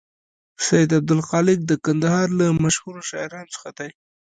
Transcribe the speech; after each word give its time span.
سید 0.65 0.91
عبدالخالق 0.99 1.59
د 1.65 1.71
کندهار 1.85 2.27
له 2.39 2.47
مشهور 2.63 2.95
شاعرانو 3.09 3.53
څخه 3.55 3.69
دی. 3.77 3.89